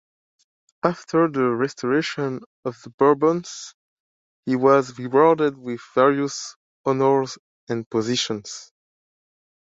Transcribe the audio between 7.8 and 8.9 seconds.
positions.